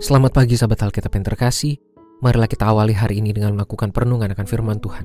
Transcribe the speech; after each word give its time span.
Selamat 0.00 0.32
pagi 0.32 0.56
sahabat 0.56 0.80
Alkitab 0.80 1.12
yang 1.12 1.28
terkasih. 1.28 1.76
Marilah 2.24 2.48
kita 2.48 2.72
awali 2.72 2.96
hari 2.96 3.20
ini 3.20 3.36
dengan 3.36 3.52
melakukan 3.52 3.92
perenungan 3.92 4.32
akan 4.32 4.46
firman 4.48 4.80
Tuhan. 4.80 5.04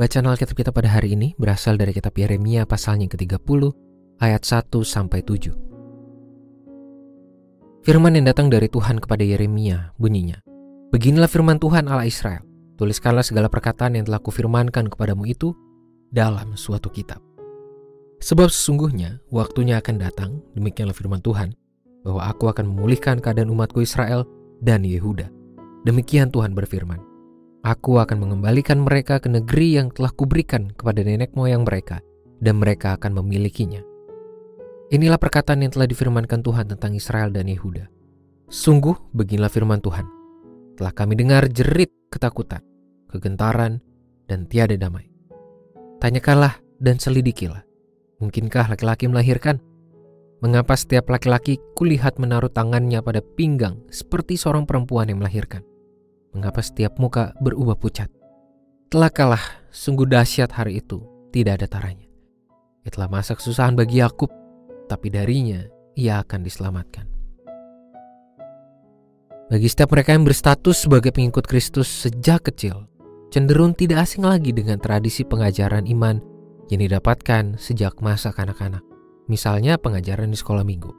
Bacaan 0.00 0.32
Alkitab 0.32 0.56
kita 0.56 0.72
pada 0.72 0.88
hari 0.88 1.12
ini 1.12 1.36
berasal 1.36 1.76
dari 1.76 1.92
kitab 1.92 2.16
Yeremia 2.16 2.64
pasalnya 2.64 3.04
ke-30 3.12 3.44
ayat 4.16 4.48
1 4.48 4.72
sampai 4.80 5.20
7. 5.20 7.84
Firman 7.84 8.16
yang 8.16 8.32
datang 8.32 8.48
dari 8.48 8.72
Tuhan 8.72 8.96
kepada 8.96 9.28
Yeremia 9.28 9.92
bunyinya, 10.00 10.40
Beginilah 10.88 11.28
firman 11.28 11.60
Tuhan 11.60 11.84
Allah 11.84 12.08
Israel, 12.08 12.40
tuliskanlah 12.80 13.28
segala 13.28 13.52
perkataan 13.52 14.00
yang 14.00 14.08
telah 14.08 14.24
kufirmankan 14.24 14.88
kepadamu 14.88 15.28
itu 15.28 15.52
dalam 16.08 16.56
suatu 16.56 16.88
kitab. 16.88 17.20
Sebab 18.24 18.48
sesungguhnya 18.48 19.20
waktunya 19.28 19.84
akan 19.84 20.00
datang, 20.00 20.40
demikianlah 20.56 20.96
firman 20.96 21.20
Tuhan, 21.20 21.52
bahwa 22.02 22.28
aku 22.28 22.50
akan 22.50 22.70
memulihkan 22.70 23.22
keadaan 23.22 23.50
umatku 23.50 23.82
Israel 23.82 24.26
dan 24.62 24.82
Yehuda. 24.86 25.30
Demikian 25.82 26.30
Tuhan 26.30 26.54
berfirman, 26.54 27.02
Aku 27.62 28.02
akan 28.02 28.18
mengembalikan 28.26 28.82
mereka 28.82 29.22
ke 29.22 29.30
negeri 29.30 29.78
yang 29.78 29.94
telah 29.94 30.10
kuberikan 30.10 30.74
kepada 30.74 31.06
nenek 31.06 31.30
moyang 31.38 31.62
mereka, 31.62 32.02
dan 32.42 32.58
mereka 32.58 32.98
akan 32.98 33.22
memilikinya. 33.22 33.78
Inilah 34.90 35.16
perkataan 35.16 35.62
yang 35.62 35.72
telah 35.72 35.86
difirmankan 35.86 36.42
Tuhan 36.42 36.66
tentang 36.74 36.92
Israel 36.98 37.30
dan 37.30 37.46
Yehuda. 37.46 37.86
Sungguh, 38.50 38.92
beginilah 39.14 39.48
firman 39.48 39.78
Tuhan. 39.78 40.04
Telah 40.76 40.92
kami 40.92 41.14
dengar 41.16 41.48
jerit 41.48 41.94
ketakutan, 42.10 42.60
kegentaran, 43.08 43.80
dan 44.26 44.44
tiada 44.50 44.76
damai. 44.76 45.08
Tanyakanlah 46.02 46.58
dan 46.82 46.98
selidikilah. 46.98 47.62
Mungkinkah 48.18 48.68
laki-laki 48.68 49.06
melahirkan? 49.06 49.62
Mengapa 50.42 50.74
setiap 50.74 51.06
laki-laki 51.06 51.62
kulihat 51.78 52.18
menaruh 52.18 52.50
tangannya 52.50 52.98
pada 52.98 53.22
pinggang 53.22 53.78
seperti 53.94 54.34
seorang 54.34 54.66
perempuan 54.66 55.06
yang 55.06 55.22
melahirkan? 55.22 55.62
Mengapa 56.34 56.58
setiap 56.66 56.98
muka 56.98 57.30
berubah 57.38 57.78
pucat? 57.78 58.10
Telah 58.90 59.06
kalah, 59.14 59.44
sungguh 59.70 60.02
dahsyat 60.02 60.50
hari 60.50 60.82
itu, 60.82 60.98
tidak 61.30 61.62
ada 61.62 61.70
taranya. 61.70 62.10
Itulah 62.82 63.06
masa 63.06 63.38
kesusahan 63.38 63.78
bagi 63.78 64.02
Yakub, 64.02 64.34
tapi 64.90 65.14
darinya 65.14 65.62
ia 65.94 66.18
akan 66.26 66.42
diselamatkan. 66.42 67.06
Bagi 69.46 69.68
setiap 69.70 69.94
mereka 69.94 70.10
yang 70.10 70.26
berstatus 70.26 70.90
sebagai 70.90 71.14
pengikut 71.14 71.46
Kristus 71.46 71.86
sejak 71.86 72.50
kecil, 72.50 72.90
cenderung 73.30 73.78
tidak 73.78 74.10
asing 74.10 74.26
lagi 74.26 74.50
dengan 74.50 74.82
tradisi 74.82 75.22
pengajaran 75.22 75.86
iman 75.86 76.18
yang 76.66 76.82
didapatkan 76.82 77.62
sejak 77.62 77.94
masa 78.02 78.34
kanak-kanak 78.34 78.82
misalnya 79.32 79.80
pengajaran 79.80 80.28
di 80.28 80.36
sekolah 80.36 80.60
minggu. 80.60 80.92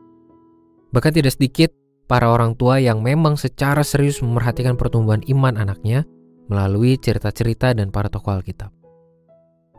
Bahkan 0.90 1.13
tidak 1.13 1.38
sedikit 1.38 1.69
para 2.09 2.34
orang 2.34 2.58
tua 2.58 2.81
yang 2.81 3.06
memang 3.06 3.38
secara 3.38 3.85
serius 3.85 4.22
memerhatikan 4.25 4.74
pertumbuhan 4.74 5.22
iman 5.30 5.58
anaknya 5.62 6.06
melalui 6.50 6.97
cerita-cerita 6.97 7.78
dan 7.78 7.94
para 7.94 8.09
tokoh 8.09 8.41
Alkitab. 8.41 8.74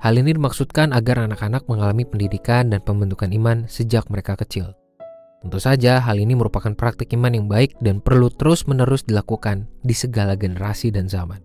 Hal 0.01 0.21
ini 0.21 0.37
dimaksudkan 0.37 0.93
agar 0.93 1.25
anak-anak 1.25 1.65
mengalami 1.65 2.05
pendidikan 2.05 2.69
dan 2.69 2.85
pembentukan 2.85 3.31
iman 3.35 3.65
sejak 3.71 4.07
mereka 4.13 4.37
kecil. 4.37 4.77
Tentu 5.45 5.61
saja 5.61 6.01
hal 6.01 6.17
ini 6.17 6.33
merupakan 6.33 6.73
praktik 6.73 7.13
iman 7.17 7.33
yang 7.33 7.47
baik 7.49 7.77
dan 7.85 8.01
perlu 8.01 8.33
terus-menerus 8.33 9.05
dilakukan 9.05 9.69
di 9.85 9.93
segala 9.93 10.37
generasi 10.37 10.89
dan 10.89 11.05
zaman. 11.05 11.41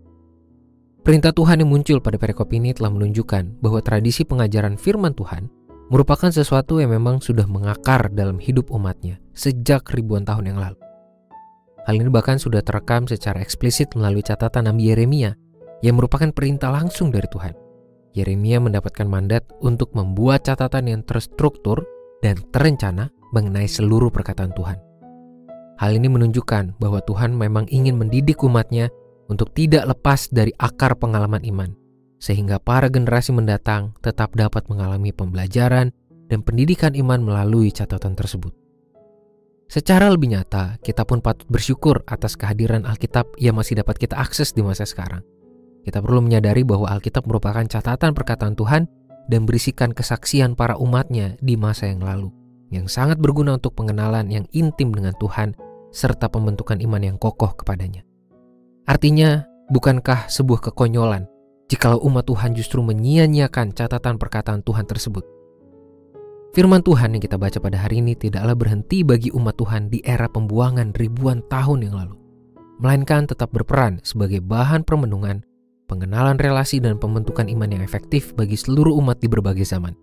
Perintah 1.00 1.32
Tuhan 1.32 1.64
yang 1.64 1.72
muncul 1.72 2.00
pada 2.04 2.20
perikop 2.20 2.52
ini 2.52 2.76
telah 2.76 2.92
menunjukkan 2.92 3.64
bahwa 3.64 3.80
tradisi 3.80 4.24
pengajaran 4.24 4.76
firman 4.76 5.16
Tuhan 5.16 5.48
merupakan 5.90 6.30
sesuatu 6.30 6.78
yang 6.78 6.94
memang 6.94 7.18
sudah 7.18 7.44
mengakar 7.50 8.14
dalam 8.14 8.38
hidup 8.38 8.70
umatnya 8.70 9.18
sejak 9.34 9.90
ribuan 9.90 10.22
tahun 10.22 10.54
yang 10.54 10.58
lalu. 10.62 10.78
Hal 11.84 11.98
ini 11.98 12.06
bahkan 12.06 12.38
sudah 12.38 12.62
terekam 12.62 13.10
secara 13.10 13.42
eksplisit 13.42 13.98
melalui 13.98 14.22
catatan 14.22 14.70
Nabi 14.70 14.94
Yeremia 14.94 15.34
yang 15.82 15.98
merupakan 15.98 16.30
perintah 16.30 16.70
langsung 16.70 17.10
dari 17.10 17.26
Tuhan. 17.26 17.54
Yeremia 18.14 18.62
mendapatkan 18.62 19.06
mandat 19.10 19.50
untuk 19.58 19.90
membuat 19.98 20.46
catatan 20.46 20.86
yang 20.86 21.02
terstruktur 21.02 21.82
dan 22.22 22.38
terencana 22.54 23.10
mengenai 23.34 23.66
seluruh 23.66 24.14
perkataan 24.14 24.54
Tuhan. 24.54 24.78
Hal 25.82 25.90
ini 25.96 26.06
menunjukkan 26.06 26.78
bahwa 26.78 27.02
Tuhan 27.02 27.34
memang 27.34 27.66
ingin 27.66 27.98
mendidik 27.98 28.44
umatnya 28.46 28.92
untuk 29.26 29.50
tidak 29.56 29.88
lepas 29.88 30.28
dari 30.28 30.52
akar 30.60 30.94
pengalaman 31.00 31.40
iman 31.48 31.79
sehingga 32.20 32.60
para 32.60 32.92
generasi 32.92 33.32
mendatang 33.32 33.96
tetap 34.04 34.36
dapat 34.36 34.68
mengalami 34.68 35.10
pembelajaran 35.10 35.90
dan 36.28 36.38
pendidikan 36.44 36.92
iman 36.92 37.18
melalui 37.24 37.72
catatan 37.72 38.12
tersebut. 38.14 38.52
Secara 39.66 40.12
lebih 40.12 40.36
nyata, 40.36 40.76
kita 40.84 41.08
pun 41.08 41.24
patut 41.24 41.48
bersyukur 41.48 42.04
atas 42.04 42.36
kehadiran 42.36 42.84
Alkitab 42.84 43.40
yang 43.40 43.56
masih 43.56 43.80
dapat 43.80 43.96
kita 43.96 44.20
akses 44.20 44.52
di 44.52 44.60
masa 44.60 44.84
sekarang. 44.84 45.24
Kita 45.80 46.04
perlu 46.04 46.20
menyadari 46.20 46.60
bahwa 46.60 46.92
Alkitab 46.92 47.24
merupakan 47.24 47.64
catatan 47.64 48.12
perkataan 48.12 48.52
Tuhan 48.52 48.84
dan 49.30 49.46
berisikan 49.48 49.94
kesaksian 49.94 50.58
para 50.58 50.76
umatnya 50.76 51.38
di 51.40 51.54
masa 51.54 51.88
yang 51.88 52.02
lalu, 52.02 52.28
yang 52.68 52.90
sangat 52.90 53.16
berguna 53.22 53.56
untuk 53.56 53.78
pengenalan 53.78 54.28
yang 54.28 54.44
intim 54.52 54.92
dengan 54.92 55.14
Tuhan 55.16 55.56
serta 55.94 56.28
pembentukan 56.28 56.82
iman 56.82 57.02
yang 57.02 57.16
kokoh 57.16 57.54
kepadanya. 57.54 58.02
Artinya, 58.90 59.46
bukankah 59.70 60.26
sebuah 60.26 60.66
kekonyolan 60.70 61.30
jikalau 61.70 62.02
umat 62.10 62.26
Tuhan 62.26 62.58
justru 62.58 62.82
menyia-nyiakan 62.82 63.70
catatan 63.70 64.18
perkataan 64.18 64.66
Tuhan 64.66 64.90
tersebut. 64.90 65.22
Firman 66.50 66.82
Tuhan 66.82 67.14
yang 67.14 67.22
kita 67.22 67.38
baca 67.38 67.62
pada 67.62 67.78
hari 67.78 68.02
ini 68.02 68.18
tidaklah 68.18 68.58
berhenti 68.58 69.06
bagi 69.06 69.30
umat 69.30 69.54
Tuhan 69.54 69.86
di 69.86 70.02
era 70.02 70.26
pembuangan 70.26 70.90
ribuan 70.98 71.46
tahun 71.46 71.86
yang 71.86 71.94
lalu, 71.94 72.18
melainkan 72.82 73.30
tetap 73.30 73.54
berperan 73.54 74.02
sebagai 74.02 74.42
bahan 74.42 74.82
permenungan, 74.82 75.46
pengenalan 75.86 76.42
relasi 76.42 76.82
dan 76.82 76.98
pembentukan 76.98 77.46
iman 77.46 77.70
yang 77.70 77.86
efektif 77.86 78.34
bagi 78.34 78.58
seluruh 78.58 78.98
umat 78.98 79.22
di 79.22 79.30
berbagai 79.30 79.62
zaman. 79.62 79.94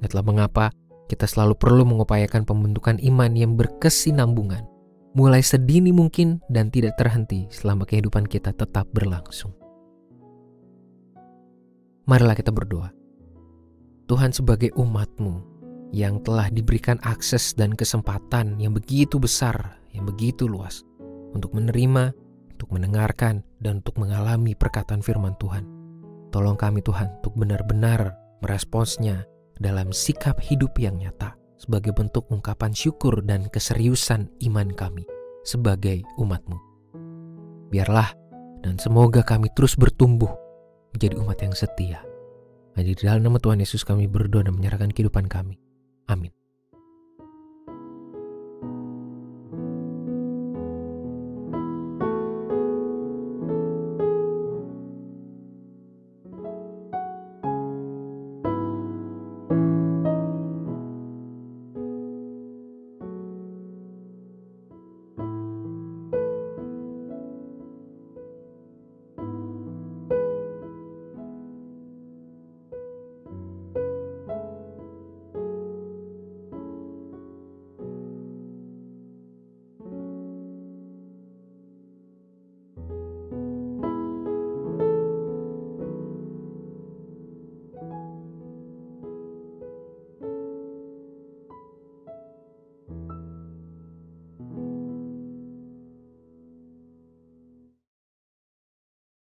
Itulah 0.00 0.24
mengapa 0.24 0.72
kita 1.12 1.28
selalu 1.28 1.52
perlu 1.52 1.84
mengupayakan 1.84 2.48
pembentukan 2.48 2.96
iman 3.04 3.36
yang 3.36 3.52
berkesinambungan, 3.60 4.64
mulai 5.12 5.44
sedini 5.44 5.92
mungkin 5.92 6.40
dan 6.48 6.72
tidak 6.72 6.96
terhenti 6.96 7.44
selama 7.52 7.84
kehidupan 7.84 8.24
kita 8.24 8.56
tetap 8.56 8.88
berlangsung. 8.96 9.52
Marilah 12.04 12.36
kita 12.36 12.52
berdoa. 12.52 12.92
Tuhan 14.04 14.36
sebagai 14.36 14.68
umatmu 14.76 15.40
yang 15.88 16.20
telah 16.20 16.52
diberikan 16.52 17.00
akses 17.00 17.56
dan 17.56 17.72
kesempatan 17.72 18.60
yang 18.60 18.76
begitu 18.76 19.16
besar, 19.16 19.80
yang 19.96 20.04
begitu 20.04 20.44
luas 20.44 20.84
untuk 21.32 21.56
menerima, 21.56 22.12
untuk 22.52 22.68
mendengarkan, 22.76 23.40
dan 23.64 23.80
untuk 23.80 23.96
mengalami 23.96 24.52
perkataan 24.52 25.00
firman 25.00 25.32
Tuhan. 25.40 25.64
Tolong 26.28 26.60
kami 26.60 26.84
Tuhan 26.84 27.08
untuk 27.24 27.40
benar-benar 27.40 28.12
meresponsnya 28.44 29.24
dalam 29.56 29.88
sikap 29.88 30.36
hidup 30.44 30.76
yang 30.76 31.00
nyata 31.00 31.32
sebagai 31.56 31.96
bentuk 31.96 32.28
ungkapan 32.28 32.76
syukur 32.76 33.24
dan 33.24 33.48
keseriusan 33.48 34.28
iman 34.52 34.68
kami 34.76 35.08
sebagai 35.40 36.04
umatmu. 36.20 36.60
Biarlah 37.72 38.12
dan 38.60 38.76
semoga 38.76 39.24
kami 39.24 39.48
terus 39.56 39.72
bertumbuh 39.72 40.43
menjadi 40.94 41.18
umat 41.18 41.38
yang 41.42 41.52
setia. 41.52 42.00
Hanya 42.78 42.94
di 42.94 43.02
dalam 43.02 43.22
nama 43.26 43.38
Tuhan 43.42 43.58
Yesus 43.58 43.82
kami 43.82 44.06
berdoa 44.06 44.46
dan 44.46 44.54
menyerahkan 44.54 44.94
kehidupan 44.94 45.26
kami. 45.26 45.58
Amin. 46.06 46.30